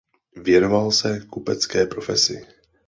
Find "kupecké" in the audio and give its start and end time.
1.29-1.85